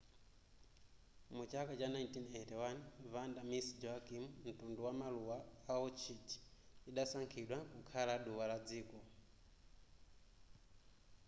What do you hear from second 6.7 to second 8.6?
lidasankhidwa kukhala duwa la